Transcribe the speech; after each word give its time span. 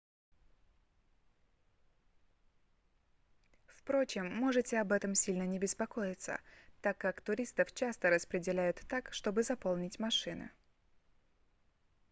впрочем 3.67 4.35
можете 4.35 4.79
об 4.79 4.93
этом 4.93 5.13
сильно 5.13 5.43
не 5.43 5.59
беспокоиться 5.59 6.39
так 6.81 6.97
как 6.97 7.21
туристов 7.21 7.71
часто 7.71 8.09
распределяют 8.09 8.81
так 8.89 9.13
чтобы 9.13 9.43
заполнить 9.43 9.99
машины 9.99 10.49